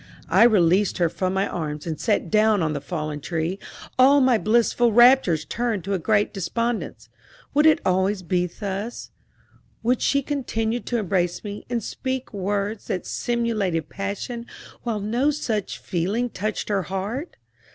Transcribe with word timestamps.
I 0.29 0.45
released 0.45 0.97
her 0.97 1.09
from 1.09 1.35
my 1.35 1.47
arms 1.47 1.85
and 1.85 2.01
sat 2.01 2.31
down 2.31 2.63
on 2.63 2.73
the 2.73 2.81
fallen 2.81 3.19
tree, 3.21 3.59
all 3.99 4.19
my 4.19 4.39
blissful 4.39 4.91
raptures 4.91 5.45
turned 5.45 5.83
to 5.83 5.93
a 5.93 5.99
great 5.99 6.33
despondence. 6.33 7.07
Would 7.53 7.67
it 7.67 7.79
always 7.85 8.23
be 8.23 8.47
thus 8.47 9.11
would 9.83 10.01
she 10.01 10.23
continue 10.23 10.79
to 10.79 10.97
embrace 10.97 11.43
me, 11.43 11.67
and 11.69 11.83
speak 11.83 12.33
words 12.33 12.87
that 12.87 13.05
simulated 13.05 13.89
passion 13.89 14.47
while 14.81 14.99
no 14.99 15.29
such 15.29 15.77
feeling 15.77 16.31
touched 16.31 16.69
her 16.69 16.81
heart? 16.81 17.35